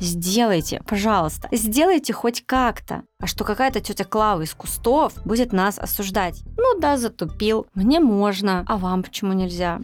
Сделайте, 0.00 0.80
пожалуйста. 0.86 1.48
Сделайте 1.52 2.14
хоть 2.14 2.42
как-то. 2.46 3.02
А 3.20 3.26
что 3.26 3.44
какая-то 3.44 3.80
тетя 3.80 4.04
Клава 4.04 4.40
из 4.40 4.54
кустов 4.54 5.12
будет 5.26 5.52
нас 5.52 5.78
осуждать? 5.78 6.40
Ну 6.56 6.80
да, 6.80 6.96
затупил. 6.96 7.66
Мне 7.74 8.00
можно, 8.00 8.64
а 8.66 8.78
вам 8.78 9.02
почему 9.02 9.34
нельзя? 9.34 9.80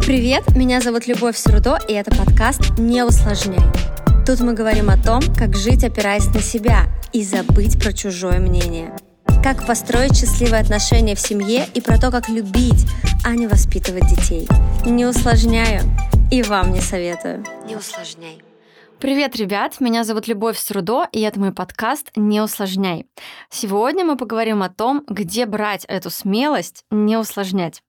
Привет, 0.00 0.54
меня 0.54 0.82
зовут 0.82 1.06
Любовь 1.06 1.38
Срудо, 1.38 1.78
и 1.88 1.94
это 1.94 2.10
подкаст 2.10 2.78
«Не 2.78 3.02
усложняй». 3.02 3.64
Тут 4.26 4.40
мы 4.40 4.52
говорим 4.52 4.90
о 4.90 5.02
том, 5.02 5.22
как 5.34 5.56
жить, 5.56 5.84
опираясь 5.84 6.26
на 6.26 6.40
себя, 6.40 6.86
и 7.14 7.24
забыть 7.24 7.82
про 7.82 7.92
чужое 7.92 8.40
мнение. 8.40 8.94
Как 9.42 9.66
построить 9.66 10.16
счастливые 10.16 10.60
отношения 10.60 11.14
в 11.14 11.20
семье 11.20 11.66
и 11.72 11.80
про 11.80 11.98
то, 11.98 12.10
как 12.10 12.28
любить, 12.28 12.86
а 13.24 13.30
не 13.30 13.46
воспитывать 13.46 14.08
детей. 14.08 14.46
Не 14.84 15.06
усложняю, 15.06 15.82
и 16.32 16.42
вам 16.42 16.72
не 16.72 16.80
советую. 16.80 17.44
Не 17.66 17.76
усложняй. 17.76 18.42
Привет, 18.98 19.36
ребят! 19.36 19.80
Меня 19.80 20.02
зовут 20.02 20.26
Любовь 20.26 20.58
Срудо, 20.58 21.06
и 21.12 21.20
это 21.20 21.38
мой 21.38 21.52
подкаст 21.52 22.10
«Не 22.16 22.40
усложняй». 22.40 23.06
Сегодня 23.48 24.04
мы 24.04 24.16
поговорим 24.16 24.60
о 24.60 24.68
том, 24.70 25.04
где 25.06 25.46
брать 25.46 25.84
эту 25.84 26.10
смелость 26.10 26.84
не 26.90 27.16
усложнять. 27.16 27.84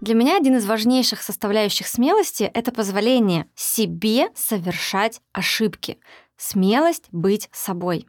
Для 0.00 0.14
меня 0.14 0.36
один 0.36 0.56
из 0.56 0.66
важнейших 0.66 1.22
составляющих 1.22 1.86
смелости— 1.86 2.42
это 2.54 2.72
позволение 2.72 3.46
себе 3.54 4.26
совершать 4.34 5.20
ошибки. 5.32 5.98
Смелость 6.36 7.04
быть 7.12 7.48
собой. 7.52 8.08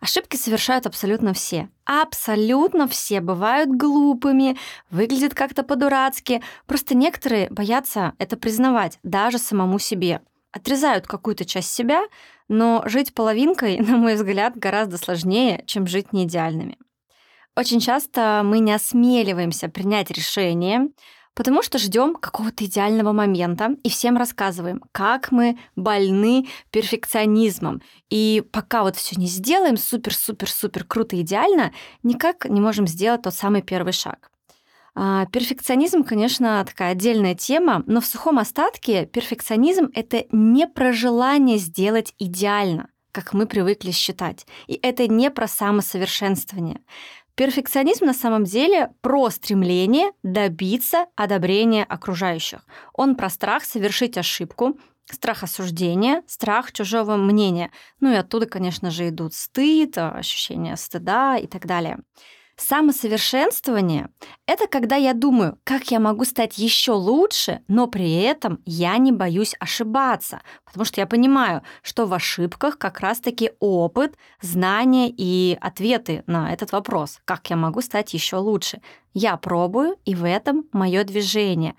Ошибки 0.00 0.36
совершают 0.36 0.86
абсолютно 0.86 1.32
все. 1.34 1.68
Абсолютно 1.84 2.86
все 2.86 3.20
бывают 3.20 3.70
глупыми, 3.70 4.56
выглядят 4.90 5.34
как-то 5.34 5.64
по-дурацки. 5.64 6.42
Просто 6.66 6.96
некоторые 6.96 7.50
боятся 7.50 8.12
это 8.18 8.36
признавать, 8.36 8.98
даже 9.02 9.38
самому 9.38 9.78
себе. 9.78 10.20
Отрезают 10.52 11.06
какую-то 11.06 11.44
часть 11.44 11.72
себя, 11.72 12.02
но 12.48 12.82
жить 12.86 13.12
половинкой, 13.12 13.78
на 13.80 13.96
мой 13.96 14.14
взгляд, 14.14 14.56
гораздо 14.56 14.98
сложнее, 14.98 15.64
чем 15.66 15.86
жить 15.86 16.12
неидеальными. 16.12 16.78
Очень 17.56 17.80
часто 17.80 18.42
мы 18.44 18.60
не 18.60 18.72
осмеливаемся 18.72 19.68
принять 19.68 20.12
решение, 20.12 20.90
Потому 21.38 21.62
что 21.62 21.78
ждем 21.78 22.16
какого-то 22.16 22.64
идеального 22.64 23.12
момента 23.12 23.76
и 23.84 23.88
всем 23.88 24.16
рассказываем, 24.16 24.82
как 24.90 25.30
мы 25.30 25.56
больны 25.76 26.48
перфекционизмом. 26.72 27.80
И 28.10 28.42
пока 28.50 28.82
вот 28.82 28.96
все 28.96 29.14
не 29.14 29.28
сделаем 29.28 29.76
супер-супер-супер 29.76 30.82
круто 30.82 31.20
идеально, 31.20 31.72
никак 32.02 32.46
не 32.46 32.60
можем 32.60 32.88
сделать 32.88 33.22
тот 33.22 33.36
самый 33.36 33.62
первый 33.62 33.92
шаг. 33.92 34.32
А, 34.96 35.26
перфекционизм, 35.26 36.02
конечно, 36.02 36.64
такая 36.66 36.90
отдельная 36.90 37.36
тема, 37.36 37.84
но 37.86 38.00
в 38.00 38.06
сухом 38.06 38.40
остатке 38.40 39.06
перфекционизм— 39.06 39.90
это 39.94 40.24
не 40.32 40.66
про 40.66 40.92
желание 40.92 41.58
сделать 41.58 42.14
идеально, 42.18 42.88
как 43.12 43.32
мы 43.32 43.46
привыкли 43.46 43.92
считать. 43.92 44.44
И 44.66 44.76
это 44.82 45.06
не 45.06 45.30
про 45.30 45.46
самосовершенствование. 45.46 46.80
Перфекционизм 47.38 48.06
на 48.06 48.14
самом 48.14 48.42
деле 48.42 48.90
про 49.00 49.30
стремление 49.30 50.10
добиться 50.24 51.06
одобрения 51.14 51.84
окружающих. 51.84 52.66
Он 52.92 53.14
про 53.14 53.30
страх 53.30 53.62
совершить 53.62 54.18
ошибку, 54.18 54.76
страх 55.08 55.44
осуждения, 55.44 56.24
страх 56.26 56.72
чужого 56.72 57.14
мнения. 57.14 57.70
Ну 58.00 58.10
и 58.12 58.16
оттуда, 58.16 58.46
конечно 58.46 58.90
же, 58.90 59.10
идут 59.10 59.34
стыд, 59.34 59.96
ощущение 59.98 60.76
стыда 60.76 61.36
и 61.36 61.46
так 61.46 61.64
далее. 61.64 62.00
Самосовершенствование— 62.60 64.08
это 64.46 64.66
когда 64.66 64.96
я 64.96 65.14
думаю, 65.14 65.58
как 65.62 65.92
я 65.92 66.00
могу 66.00 66.24
стать 66.24 66.58
еще 66.58 66.90
лучше, 66.90 67.62
но 67.68 67.86
при 67.86 68.20
этом 68.20 68.60
я 68.66 68.98
не 68.98 69.12
боюсь 69.12 69.54
ошибаться, 69.60 70.42
потому 70.64 70.84
что 70.84 71.00
я 71.00 71.06
понимаю, 71.06 71.62
что 71.82 72.04
в 72.06 72.12
ошибках 72.12 72.76
как 72.76 72.98
раз-таки 72.98 73.52
опыт, 73.60 74.16
знания 74.42 75.08
и 75.08 75.56
ответы 75.60 76.24
на 76.26 76.52
этот 76.52 76.72
вопрос, 76.72 77.20
как 77.24 77.48
я 77.48 77.54
могу 77.54 77.80
стать 77.80 78.12
еще 78.12 78.36
лучше. 78.36 78.82
Я 79.14 79.36
пробую, 79.36 79.96
и 80.04 80.16
в 80.16 80.26
этом 80.26 80.64
мое 80.72 81.04
движение. 81.04 81.76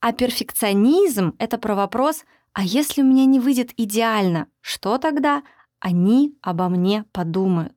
А 0.00 0.12
перфекционизм— 0.12 1.36
это 1.38 1.56
про 1.56 1.76
вопрос, 1.76 2.24
а 2.52 2.64
если 2.64 3.02
у 3.02 3.04
меня 3.04 3.26
не 3.26 3.38
выйдет 3.38 3.70
идеально, 3.76 4.48
что 4.60 4.98
тогда? 4.98 5.44
Они 5.78 6.36
обо 6.42 6.68
мне 6.68 7.04
подумают. 7.12 7.75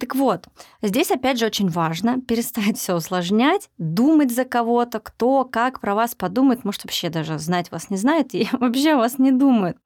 Так 0.00 0.14
вот, 0.14 0.46
здесь 0.80 1.10
опять 1.10 1.38
же 1.38 1.46
очень 1.46 1.68
важно 1.68 2.20
перестать 2.28 2.78
все 2.78 2.96
усложнять, 2.96 3.68
думать 3.76 4.32
за 4.32 4.46
кого-то, 4.46 4.98
кто, 4.98 5.44
как 5.44 5.80
про 5.80 5.94
вас 5.94 6.14
подумает, 6.14 6.64
может 6.64 6.84
вообще 6.84 7.10
даже 7.10 7.38
знать 7.38 7.70
вас 7.70 7.90
не 7.90 7.98
знает 7.98 8.34
и 8.34 8.48
вообще 8.52 8.96
вас 8.96 9.18
не 9.18 9.30
думает. 9.30 9.76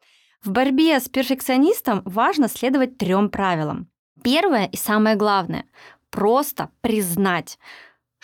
В 0.43 0.51
борьбе 0.51 1.01
с 1.01 1.09
перфекционистом 1.09 2.03
важно 2.05 2.49
следовать 2.49 2.97
трем 2.97 3.29
правилам. 3.29 3.89
Первое 4.23 4.67
и 4.67 4.77
самое 4.77 5.17
главное— 5.17 5.65
просто 6.11 6.71
признать, 6.81 7.59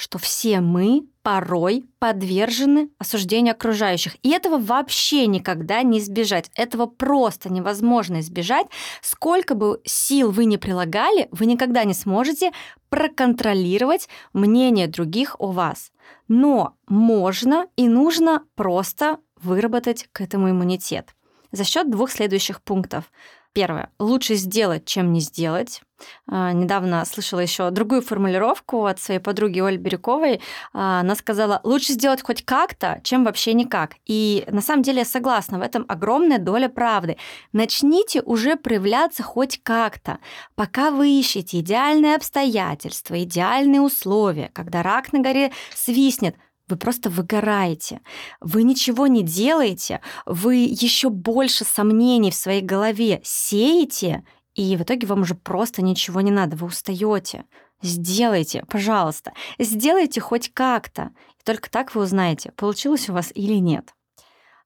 что 0.01 0.17
все 0.19 0.61
мы 0.61 1.03
порой 1.23 1.85
подвержены 1.99 2.89
осуждению 2.99 3.53
окружающих. 3.53 4.17
И 4.23 4.31
этого 4.31 4.57
вообще 4.57 5.27
никогда 5.27 5.83
не 5.83 5.99
избежать. 5.99 6.51
Этого 6.55 6.87
просто 6.87 7.53
невозможно 7.53 8.21
избежать. 8.21 8.67
Сколько 9.03 9.55
бы 9.55 9.79
сил 9.85 10.31
вы 10.31 10.47
ни 10.47 10.57
прилагали, 10.57 11.29
вы 11.33 11.45
никогда 11.45 11.85
не 11.85 11.93
сможете 11.93 12.51
проконтролировать 12.89 14.09
мнение 14.33 14.87
других 14.87 15.37
о 15.39 15.53
вас. 15.53 15.93
Но 16.29 16.77
можно 16.89 17.67
и 17.77 17.87
нужно 17.87 18.45
просто 18.55 19.19
выработать 19.37 20.09
к 20.13 20.23
этому 20.23 20.49
иммунитет 20.49 21.15
за 21.53 21.65
счет 21.65 21.91
двух 21.91 22.11
следующих 22.11 22.63
пунктов. 22.63 23.13
Первое. 23.53 23.91
Лучше 23.99 24.37
сделать, 24.37 24.85
чем 24.85 25.13
не 25.13 25.21
сделать. 25.21 25.83
А, 26.29 26.53
недавно 26.53 27.05
слышала 27.05 27.41
еще 27.41 27.71
другую 27.71 28.01
формулировку 28.01 28.87
от 28.87 29.01
своей 29.01 29.19
подруги 29.19 29.59
Оли 29.59 29.77
Бирюковой. 29.77 30.41
А, 30.73 31.01
она 31.01 31.17
сказала, 31.17 31.61
лучше 31.65 31.93
сделать 31.95 32.23
хоть 32.23 32.45
как-то, 32.45 33.01
чем 33.03 33.25
вообще 33.25 33.53
никак. 33.55 33.95
И 34.07 34.45
на 34.49 34.61
самом 34.61 34.83
деле 34.83 35.01
я 35.01 35.05
согласна, 35.05 35.59
в 35.59 35.63
этом 35.63 35.85
огромная 35.89 36.39
доля 36.39 36.69
правды. 36.69 37.17
Начните 37.53 38.23
уже 38.23 38.55
проявляться 38.55 39.25
хоть 39.25 39.61
как-то. 39.65 40.19
Пока 40.55 40.93
вы 40.93 41.09
ищете 41.09 41.59
идеальные 41.59 42.15
обстоятельства, 42.15 43.21
идеальные 43.23 43.81
условия, 43.81 44.51
когда 44.53 44.85
рак 44.85 45.13
на 45.13 45.21
горе 45.21 45.51
свистнет, 45.75 46.37
вы 46.71 46.77
просто 46.77 47.11
выгораете. 47.11 48.01
Вы 48.41 48.63
ничего 48.63 49.07
не 49.07 49.23
делаете, 49.23 50.01
вы 50.27 50.57
еще 50.57 51.11
больше 51.11 51.65
сомнений 51.65 52.31
в 52.31 52.35
своей 52.35 52.63
голове 52.63 53.21
сеете, 53.25 54.25
и 54.55 54.77
в 54.77 54.83
итоге 54.83 55.07
вам 55.07 55.23
уже 55.23 55.35
просто 55.35 55.83
ничего 55.83 56.21
не 56.21 56.31
надо, 56.31 56.57
вы 56.57 56.67
устаете. 56.67 57.45
Сделайте, 57.83 58.65
пожалуйста, 58.69 59.33
сделайте 59.59 60.21
хоть 60.21 60.53
как-то. 60.53 61.13
И 61.39 61.45
только 61.45 61.71
так 61.71 61.95
вы 61.95 62.03
узнаете, 62.03 62.53
получилось 62.53 63.09
у 63.09 63.15
вас 63.15 63.33
или 63.35 63.55
нет. 63.55 63.95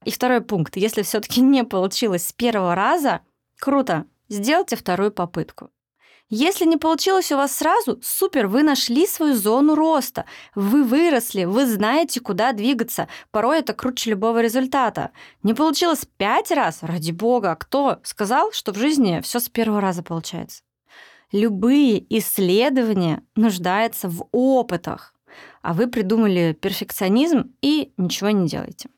И 0.05 0.11
второй 0.11 0.41
пункт. 0.41 0.77
Если 0.77 1.03
все-таки 1.03 1.41
не 1.41 1.65
получилось 1.65 2.27
с 2.27 2.33
первого 2.33 2.75
раза, 2.75 3.21
круто, 3.59 4.05
сделайте 4.29 4.77
вторую 4.77 5.13
попытку. 5.13 5.71
Если 6.31 6.65
не 6.65 6.79
получилось 6.79 7.31
у 7.33 7.37
вас 7.37 7.55
сразу, 7.55 8.01
супер, 8.03 8.47
вы 8.47 8.63
нашли 8.63 9.07
свою 9.07 9.35
зону 9.35 9.75
роста. 9.75 10.25
Вы 10.55 10.83
выросли, 10.83 11.45
вы 11.45 11.67
знаете, 11.67 12.21
куда 12.21 12.53
двигаться. 12.53 13.09
Порой 13.31 13.59
это 13.59 13.75
круче 13.75 14.11
любого 14.11 14.41
результата. 14.41 15.11
Не 15.43 15.53
получилось 15.53 16.07
пять 16.17 16.51
раз, 16.51 16.79
ради 16.83 17.13
бога, 17.13 17.55
кто 17.57 17.99
сказал, 18.03 18.53
что 18.53 18.73
в 18.73 18.79
жизни 18.79 19.21
все 19.23 19.39
с 19.39 19.51
первого 19.51 19.83
раза 19.83 20.03
получается? 20.03 20.63
Любые 21.31 22.05
исследования 22.19 23.23
нуждаются 23.37 24.09
в 24.09 24.27
опытах, 24.33 25.15
а 25.63 25.75
вы 25.75 25.89
придумали 25.89 26.57
перфекционизм 26.59 27.53
и 27.61 27.93
ничего 27.97 28.31
не 28.31 28.49
делаете. 28.49 28.89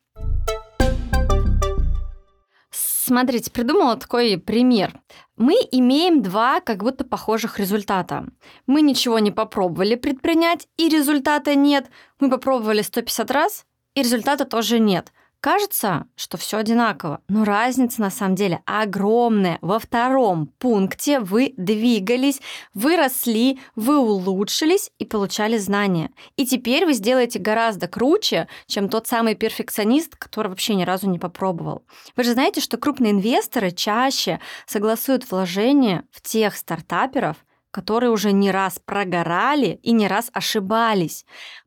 Смотрите, 3.09 3.53
придумала 3.53 3.95
такой 3.95 4.37
пример. 4.37 5.01
Мы 5.37 5.55
имеем 5.71 6.23
два 6.23 6.61
как 6.61 6.83
будто 6.83 7.05
похожих 7.05 7.61
результата. 7.61 8.27
Мы 8.67 8.83
ничего 8.83 9.21
не 9.21 9.31
попробовали 9.31 9.95
предпринять, 9.95 10.67
и 10.77 10.89
результата 10.89 11.55
нет. 11.55 11.87
Мы 12.19 12.29
попробовали 12.29 12.83
150 12.83 13.31
раз, 13.31 13.65
и 13.95 14.03
результата 14.03 14.45
тоже 14.45 14.81
нет. 14.81 15.13
Кажется, 15.41 16.07
что 16.17 16.39
все 16.39 16.59
одинаково, 16.59 17.21
но 17.29 17.45
разница 17.45 18.01
на 18.01 18.11
самом 18.11 18.35
деле 18.35 18.63
огромная. 18.65 19.59
Во 19.61 19.79
втором 19.79 20.49
пункте 20.59 21.21
вы 21.21 21.55
двигались, 21.57 22.41
вы 22.75 22.97
росли, 22.97 23.61
вы 23.77 23.99
улучшились 23.99 24.91
и 24.99 25.05
получали 25.05 25.57
знания. 25.59 26.11
И 26.37 26.47
теперь 26.47 26.85
вы 26.85 26.95
сделаете 26.95 27.39
гораздо 27.39 27.87
круче, 27.87 28.49
чем 28.67 28.89
тот 28.89 29.07
самый 29.07 29.37
перфекционист, 29.37 30.17
который 30.17 30.49
вообще 30.49 30.75
ни 30.75 30.85
разу 30.85 31.09
не 31.09 31.19
попробовал. 31.19 31.85
Вы 32.17 32.25
же 32.25 32.33
знаете, 32.33 32.61
что 32.61 32.77
крупные 32.77 33.13
инвесторы 33.13 33.71
чаще 33.71 34.41
согласуют 34.67 35.31
вложения 35.31 36.05
в 36.11 36.23
тех 36.23 36.57
стартаперов, 36.57 37.37
которые 37.71 38.11
уже 38.11 38.33
не 38.33 38.51
раз 38.51 38.81
прогорали 38.85 39.79
и 39.83 39.93
не 39.93 40.09
раз 40.09 40.31
ошибались. 40.33 41.27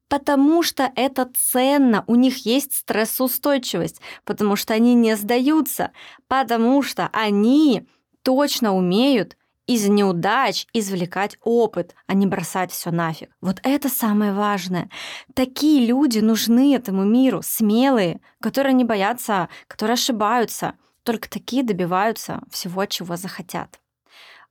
Потому 0.10 0.64
что 0.64 0.92
это 0.96 1.30
ценно, 1.34 2.04
у 2.08 2.16
них 2.16 2.46
есть 2.46 2.74
стрессоустойчивость, 2.74 4.02
потому 4.26 4.56
что 4.56 4.74
они 4.74 4.96
не 4.96 5.16
сдаются, 5.16 5.92
потому 6.28 6.82
что 6.82 7.10
они 7.14 7.88
точно 8.24 8.76
умеют 8.76 9.38
из 9.68 9.88
неудач 9.88 10.66
извлекать 10.74 11.38
опыт, 11.44 11.94
а 12.08 12.16
не 12.16 12.26
бросать 12.26 12.72
все 12.72 12.90
нафиг. 12.90 13.30
Вот 13.40 13.60
это 13.62 13.88
самое 13.88 14.34
важное. 14.34 14.90
Такие 15.36 15.86
люди 15.86 16.18
нужны 16.20 16.76
этому 16.76 17.04
миру, 17.04 17.42
смелые, 17.44 18.20
которые 18.42 18.74
не 18.74 18.84
боятся, 18.84 19.48
которые 19.68 19.94
ошибаются. 19.94 20.74
Только 21.04 21.30
такие 21.30 21.64
добиваются 21.64 22.42
всего, 22.50 22.86
чего 22.88 23.16
захотят. 23.16 23.80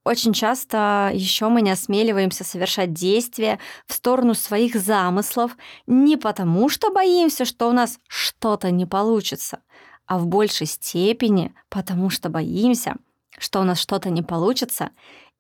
Очень 0.09 0.33
часто 0.33 1.11
еще 1.13 1.51
мы 1.51 1.61
не 1.61 1.71
осмеливаемся 1.71 2.43
совершать 2.43 2.95
действия 2.95 3.59
в 3.87 3.93
сторону 3.93 4.33
своих 4.33 4.75
замыслов 4.75 5.55
не 5.87 6.17
потому, 6.17 6.71
что 6.71 6.91
боимся, 6.91 7.45
что 7.45 7.69
у 7.69 7.73
нас 7.73 7.99
что-то 8.09 8.71
не 8.71 8.87
получится, 8.87 9.59
а 10.07 10.17
в 10.19 10.27
большей 10.27 10.67
степени 10.67 11.55
потому, 11.69 12.09
что 12.09 12.31
боимся, 12.31 12.97
что 13.37 13.61
у 13.61 13.65
нас 13.65 13.79
что-то 13.81 14.09
не 14.09 14.23
получится, 14.23 14.93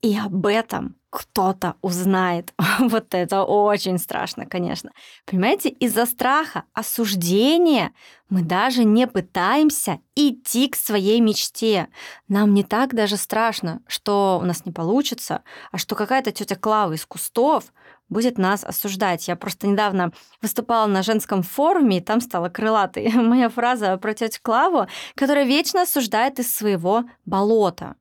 и 0.03 0.15
об 0.19 0.44
этом 0.44 0.97
кто-то 1.10 1.76
узнает. 1.81 2.52
вот 2.78 3.14
это 3.14 3.44
очень 3.44 3.99
страшно, 3.99 4.46
конечно. 4.46 4.90
Понимаете, 5.25 5.70
из-за 5.70 6.06
страха 6.06 6.64
осуждения 6.75 7.93
мы 8.28 8.43
даже 8.43 8.84
не 8.84 9.06
пытаемся 9.06 10.00
идти 10.14 10.69
к 10.69 10.76
своей 10.76 11.20
мечте. 11.20 11.88
Нам 12.28 12.52
не 12.52 12.62
так 12.62 12.94
даже 12.94 13.16
страшно, 13.16 13.81
что 13.87 14.38
у 14.43 14.44
нас 14.44 14.66
не 14.66 14.72
получится, 14.72 15.43
а 15.72 15.78
что 15.78 15.94
какая-то 15.94 16.31
тетя 16.31 16.56
Клава 16.56 16.93
из 16.93 17.06
кустов 17.06 17.72
будет 18.08 18.38
нас 18.38 18.64
осуждать. 18.64 19.28
Я 19.28 19.37
просто 19.37 19.66
недавно 19.66 20.12
выступала 20.43 20.87
на 20.87 21.02
женском 21.02 21.43
форуме, 21.43 21.99
и 21.99 22.02
там 22.02 22.20
стала 22.20 22.49
крылатой 22.49 23.11
моя 23.14 23.49
фраза 23.49 23.96
про 23.96 24.14
тетю 24.14 24.40
Клаву, 24.43 24.87
которая 25.14 25.44
вечно 25.44 25.82
осуждает 25.82 26.38
из 26.38 26.54
своего 26.54 27.04
болота. 27.25 27.96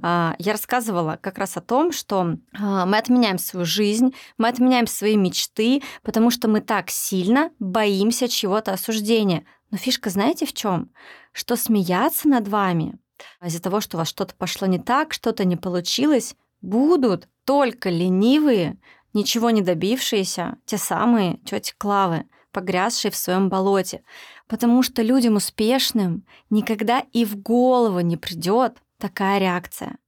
А, 0.00 0.34
я 0.38 0.52
рассказывала 0.52 1.18
как 1.20 1.38
раз 1.38 1.56
о 1.56 1.60
том, 1.60 1.92
что 1.92 2.36
а, 2.58 2.86
мы 2.86 2.96
отменяем 2.96 3.38
свою 3.38 3.66
жизнь, 3.66 4.14
мы 4.38 4.48
отменяем 4.48 4.86
свои 4.86 5.16
мечты, 5.16 5.82
потому 6.02 6.30
что 6.30 6.48
мы 6.48 6.60
так 6.60 6.90
сильно 6.90 7.50
боимся 7.58 8.28
чего-то 8.28 8.72
осуждения. 8.72 9.44
Но 9.70 9.78
фишка 9.78 10.10
знаете 10.10 10.46
в 10.46 10.52
чем? 10.52 10.90
Что 11.32 11.56
смеяться 11.56 12.28
над 12.28 12.48
вами 12.48 12.98
из-за 13.44 13.60
того, 13.60 13.80
что 13.80 13.96
у 13.96 13.98
вас 13.98 14.08
что-то 14.08 14.34
пошло 14.34 14.66
не 14.66 14.78
так, 14.78 15.12
что-то 15.12 15.44
не 15.44 15.56
получилось, 15.56 16.34
будут 16.60 17.28
только 17.44 17.90
ленивые, 17.90 18.78
ничего 19.12 19.50
не 19.50 19.62
добившиеся, 19.62 20.56
те 20.64 20.78
самые 20.78 21.38
тети 21.38 21.74
Клавы, 21.76 22.24
погрязшие 22.52 23.10
в 23.10 23.16
своем 23.16 23.48
болоте. 23.48 24.02
Потому 24.46 24.82
что 24.82 25.02
людям 25.02 25.36
успешным 25.36 26.26
никогда 26.50 27.00
и 27.12 27.24
в 27.24 27.36
голову 27.36 28.00
не 28.00 28.16
придет 28.16 28.78
такая 29.02 29.38
реакция. 29.38 29.98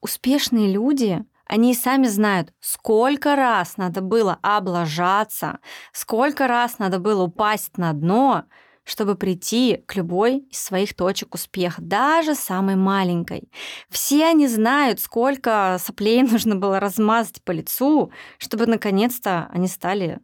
Успешные 0.00 0.72
люди, 0.72 1.24
они 1.44 1.72
и 1.72 1.74
сами 1.74 2.06
знают, 2.06 2.52
сколько 2.60 3.34
раз 3.34 3.76
надо 3.76 4.00
было 4.00 4.38
облажаться, 4.42 5.58
сколько 5.92 6.46
раз 6.46 6.78
надо 6.78 7.00
было 7.00 7.24
упасть 7.24 7.76
на 7.78 7.92
дно, 7.92 8.44
чтобы 8.84 9.16
прийти 9.16 9.82
к 9.86 9.96
любой 9.96 10.38
из 10.50 10.62
своих 10.62 10.94
точек 10.94 11.34
успеха, 11.34 11.82
даже 11.82 12.36
самой 12.36 12.76
маленькой. 12.76 13.50
Все 13.88 14.26
они 14.26 14.46
знают, 14.46 15.00
сколько 15.00 15.78
соплей 15.80 16.22
нужно 16.32 16.54
было 16.54 16.78
размазать 16.78 17.42
по 17.42 17.50
лицу, 17.50 18.12
чтобы 18.38 18.66
наконец-то 18.66 19.48
они 19.52 19.66
стали 19.66 20.20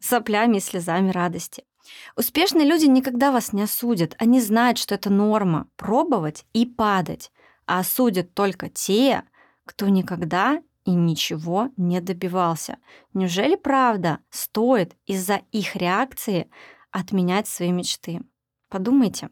соплями 0.00 0.56
и 0.56 0.60
слезами 0.60 1.10
радости. 1.10 1.62
Успешные 2.16 2.66
люди 2.66 2.86
никогда 2.86 3.30
вас 3.30 3.52
не 3.52 3.62
осудят. 3.62 4.16
Они 4.18 4.40
знают, 4.40 4.78
что 4.78 4.96
это 4.96 5.10
норма— 5.10 5.68
пробовать 5.76 6.44
и 6.52 6.66
падать 6.66 7.30
а 7.68 7.80
осудят 7.80 8.34
только 8.34 8.70
те, 8.70 9.22
кто 9.66 9.88
никогда 9.88 10.62
и 10.84 10.90
ничего 10.90 11.68
не 11.76 12.00
добивался. 12.00 12.78
Неужели 13.12 13.56
правда 13.56 14.20
стоит 14.30 14.96
из-за 15.06 15.42
их 15.52 15.76
реакции 15.76 16.50
отменять 16.90 17.46
свои 17.46 17.70
мечты? 17.70 18.22
Подумайте. 18.70 19.28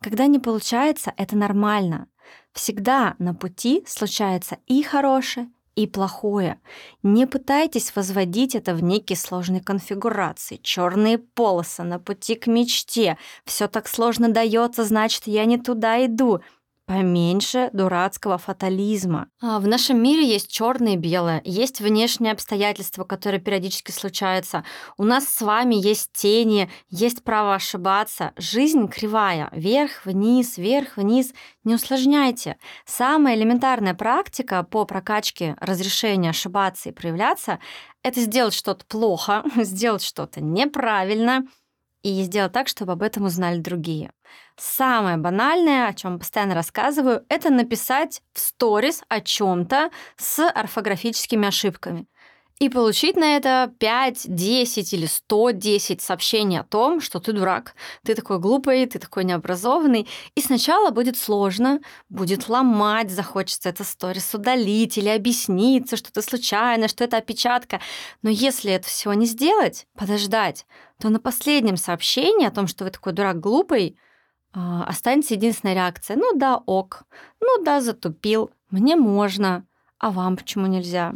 Когда 0.00 0.26
не 0.26 0.38
получается, 0.38 1.12
это 1.16 1.36
нормально. 1.36 2.06
Всегда 2.52 3.16
на 3.18 3.34
пути 3.34 3.82
случается 3.84 4.58
и 4.66 4.82
хорошее, 4.84 5.50
и 5.78 5.86
плохое. 5.86 6.60
Не 7.04 7.26
пытайтесь 7.28 7.94
возводить 7.94 8.56
это 8.56 8.74
в 8.74 8.82
некие 8.82 9.16
сложные 9.16 9.60
конфигурации. 9.60 10.58
Черные 10.60 11.18
полосы 11.18 11.84
на 11.84 12.00
пути 12.00 12.34
к 12.34 12.48
мечте. 12.48 13.16
Все 13.44 13.68
так 13.68 13.86
сложно 13.86 14.28
дается, 14.28 14.82
значит, 14.82 15.28
я 15.28 15.44
не 15.44 15.56
туда 15.56 16.04
иду 16.04 16.40
поменьше 16.88 17.68
дурацкого 17.74 18.38
фатализма. 18.38 19.28
А 19.42 19.60
в 19.60 19.68
нашем 19.68 20.02
мире 20.02 20.26
есть 20.26 20.50
черное 20.50 20.94
и 20.94 20.96
белое, 20.96 21.42
есть 21.44 21.82
внешние 21.82 22.32
обстоятельства, 22.32 23.04
которые 23.04 23.42
периодически 23.42 23.90
случаются. 23.90 24.64
У 24.96 25.04
нас 25.04 25.28
с 25.28 25.42
вами 25.42 25.74
есть 25.74 26.12
тени, 26.14 26.70
есть 26.88 27.22
право 27.24 27.54
ошибаться. 27.54 28.32
Жизнь 28.38 28.88
кривая, 28.88 29.50
вверх, 29.52 30.06
вниз, 30.06 30.56
вверх, 30.56 30.96
вниз. 30.96 31.34
Не 31.62 31.74
усложняйте. 31.74 32.56
Самая 32.86 33.36
элементарная 33.36 33.92
практика 33.92 34.62
по 34.62 34.86
прокачке 34.86 35.56
разрешения 35.60 36.30
ошибаться 36.30 36.88
и 36.88 36.92
проявляться— 36.92 37.58
это 38.02 38.20
сделать 38.20 38.54
что-то 38.54 38.86
плохо, 38.86 39.44
сделать 39.56 40.02
что-то 40.02 40.40
неправильно— 40.40 41.46
и 42.08 42.22
сделать 42.22 42.52
так, 42.52 42.68
чтобы 42.68 42.92
об 42.92 43.02
этом 43.02 43.24
узнали 43.24 43.58
другие. 43.58 44.10
Самое 44.56 45.16
банальное, 45.16 45.88
о 45.88 45.94
чем 45.94 46.18
постоянно 46.18 46.54
рассказываю, 46.54 47.24
это 47.28 47.50
написать 47.50 48.22
в 48.32 48.40
сторис 48.40 49.02
о 49.08 49.20
чем-то 49.20 49.90
с 50.16 50.48
орфографическими 50.48 51.46
ошибками 51.48 52.06
и 52.60 52.68
получить 52.68 53.16
на 53.16 53.36
это 53.36 53.72
5, 53.78 54.34
10 54.34 54.92
или 54.92 55.06
110 55.06 56.02
сообщений 56.02 56.58
о 56.58 56.64
том, 56.64 57.00
что 57.00 57.20
ты 57.20 57.32
дурак, 57.32 57.74
ты 58.04 58.14
такой 58.14 58.40
глупый, 58.40 58.84
ты 58.86 58.98
такой 58.98 59.24
необразованный. 59.24 60.08
И 60.34 60.40
сначала 60.40 60.90
будет 60.90 61.16
сложно, 61.16 61.80
будет 62.08 62.48
ломать, 62.48 63.10
захочется 63.10 63.68
это 63.68 63.84
сторис 63.84 64.34
удалить 64.34 64.98
или 64.98 65.08
объясниться, 65.08 65.96
что 65.96 66.12
ты 66.12 66.20
случайно, 66.20 66.88
что 66.88 67.04
это 67.04 67.18
опечатка. 67.18 67.80
Но 68.22 68.30
если 68.30 68.72
это 68.72 68.88
всего 68.88 69.14
не 69.14 69.26
сделать, 69.26 69.86
подождать, 69.96 70.66
то 71.00 71.10
на 71.10 71.20
последнем 71.20 71.76
сообщении 71.76 72.46
о 72.46 72.50
том, 72.50 72.66
что 72.66 72.84
вы 72.84 72.90
такой 72.90 73.12
дурак 73.12 73.38
глупый, 73.38 73.96
а, 74.52 74.82
останется 74.84 75.34
единственная 75.34 75.74
реакция. 75.74 76.16
Ну 76.16 76.32
да, 76.34 76.56
ок. 76.66 77.04
Ну 77.40 77.62
да, 77.62 77.80
затупил. 77.80 78.50
Мне 78.70 78.96
можно. 78.96 79.64
А 79.98 80.10
вам 80.10 80.36
почему 80.36 80.66
нельзя? 80.66 81.14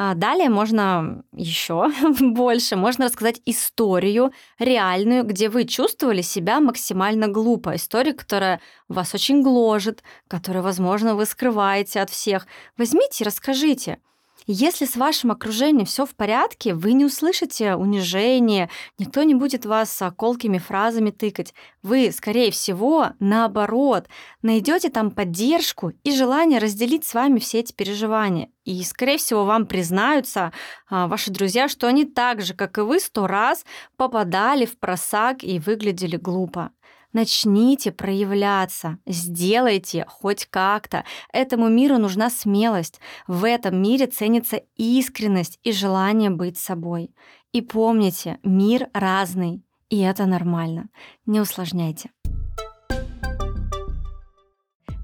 А, 0.00 0.14
далее 0.14 0.48
можно 0.48 1.24
еще 1.32 1.90
больше, 2.20 2.76
можно 2.76 3.06
рассказать 3.06 3.40
историю 3.46 4.30
реальную, 4.60 5.24
где 5.24 5.48
вы 5.48 5.64
чувствовали 5.64 6.22
себя 6.22 6.60
максимально 6.60 7.26
глупо. 7.26 7.74
Историю, 7.74 8.16
которая 8.16 8.60
вас 8.86 9.12
очень 9.12 9.42
гложет, 9.42 10.04
которую, 10.28 10.62
возможно, 10.62 11.16
вы 11.16 11.26
скрываете 11.26 12.00
от 12.00 12.10
всех. 12.10 12.46
Возьмите 12.76 13.24
и 13.24 13.26
расскажите. 13.26 13.98
Если 14.50 14.86
с 14.86 14.96
вашим 14.96 15.30
окружением 15.30 15.84
все 15.84 16.06
в 16.06 16.14
порядке, 16.14 16.72
вы 16.72 16.94
не 16.94 17.04
услышите 17.04 17.74
унижения, 17.74 18.70
никто 18.96 19.22
не 19.22 19.34
будет 19.34 19.66
вас 19.66 20.02
колкими 20.16 20.56
фразами 20.56 21.10
тыкать. 21.10 21.52
Вы, 21.82 22.10
скорее 22.12 22.50
всего, 22.50 23.08
наоборот, 23.20 24.08
найдете 24.40 24.88
там 24.88 25.10
поддержку 25.10 25.92
и 26.02 26.16
желание 26.16 26.60
разделить 26.60 27.04
с 27.04 27.12
вами 27.12 27.40
все 27.40 27.58
эти 27.58 27.74
переживания. 27.74 28.48
И, 28.64 28.82
скорее 28.84 29.18
всего, 29.18 29.44
вам 29.44 29.66
признаются 29.66 30.54
а, 30.88 31.08
ваши 31.08 31.30
друзья, 31.30 31.68
что 31.68 31.86
они 31.86 32.06
так 32.06 32.40
же, 32.40 32.54
как 32.54 32.78
и 32.78 32.80
вы, 32.80 33.00
сто 33.00 33.26
раз 33.26 33.66
попадали 33.98 34.64
в 34.64 34.78
просак 34.78 35.44
и 35.44 35.58
выглядели 35.58 36.16
глупо. 36.16 36.70
Начните 37.18 37.90
проявляться, 37.90 38.98
сделайте 39.04 40.04
хоть 40.06 40.46
как-то. 40.46 41.02
Этому 41.32 41.68
миру 41.68 41.98
нужна 41.98 42.30
смелость. 42.30 43.00
В 43.26 43.44
этом 43.44 43.82
мире 43.82 44.06
ценится 44.06 44.62
искренность 44.76 45.58
и 45.64 45.72
желание 45.72 46.30
быть 46.30 46.58
собой. 46.58 47.10
И 47.52 47.60
помните, 47.60 48.38
мир 48.44 48.86
разный, 48.94 49.64
и 49.90 49.98
это 49.98 50.26
нормально. 50.26 50.90
Не 51.26 51.40
усложняйте. 51.40 52.10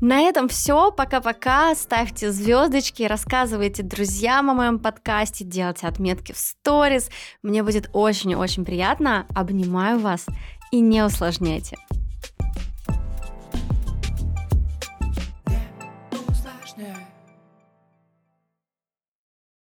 На 0.00 0.21
этом 0.21 0.47
все. 0.49 0.92
Пока-пока. 0.92 1.75
Ставьте 1.75 2.30
звездочки, 2.30 3.02
рассказывайте 3.02 3.83
друзьям 3.83 4.50
о 4.50 4.54
моем 4.54 4.78
подкасте, 4.78 5.44
делайте 5.44 5.88
отметки 5.88 6.30
в 6.30 6.38
сторис. 6.38 7.11
Мне 7.42 7.64
будет 7.64 7.90
очень-очень 7.92 8.64
приятно. 8.64 9.26
Обнимаю 9.35 9.99
вас 9.99 10.26
и 10.71 10.78
не 10.78 11.04
усложняйте. 11.04 11.76